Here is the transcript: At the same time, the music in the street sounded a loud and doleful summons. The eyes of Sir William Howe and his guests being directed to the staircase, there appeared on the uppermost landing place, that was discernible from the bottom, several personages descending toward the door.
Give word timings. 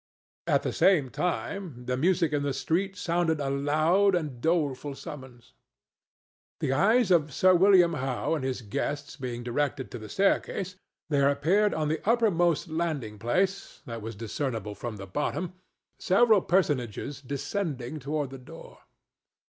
At 0.47 0.63
the 0.63 0.73
same 0.73 1.11
time, 1.11 1.85
the 1.85 1.95
music 1.95 2.33
in 2.33 2.41
the 2.41 2.55
street 2.55 2.95
sounded 2.95 3.39
a 3.39 3.51
loud 3.51 4.15
and 4.15 4.41
doleful 4.41 4.95
summons. 4.95 5.53
The 6.59 6.73
eyes 6.73 7.11
of 7.11 7.31
Sir 7.31 7.53
William 7.53 7.93
Howe 7.93 8.33
and 8.33 8.43
his 8.43 8.63
guests 8.63 9.15
being 9.15 9.43
directed 9.43 9.91
to 9.91 9.99
the 9.99 10.09
staircase, 10.09 10.75
there 11.11 11.29
appeared 11.29 11.75
on 11.75 11.87
the 11.87 12.01
uppermost 12.09 12.67
landing 12.67 13.19
place, 13.19 13.83
that 13.85 14.01
was 14.01 14.15
discernible 14.15 14.73
from 14.73 14.95
the 14.97 15.05
bottom, 15.05 15.53
several 15.99 16.41
personages 16.41 17.21
descending 17.21 17.99
toward 17.99 18.31
the 18.31 18.39
door. 18.39 18.79